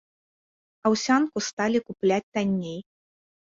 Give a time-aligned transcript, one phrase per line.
[0.91, 2.79] Аўсянку сталі купляць танней.